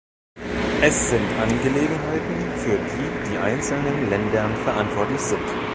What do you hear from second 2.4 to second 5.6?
für die die einzelnen Ländern verantwortlich sind.